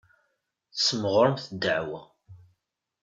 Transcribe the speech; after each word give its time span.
Tesmeɣremt 0.73 1.45
ddeɛwa. 1.53 2.01